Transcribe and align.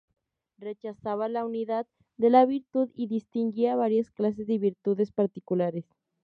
Rechazaba 0.57 1.29
la 1.29 1.45
unidad 1.45 1.85
de 2.17 2.31
la 2.31 2.47
virtud 2.47 2.89
y 2.95 3.05
distinguía 3.05 3.75
varias 3.75 4.09
clases 4.09 4.47
de 4.47 4.57
virtudes 4.57 5.11
particulares. 5.11 5.85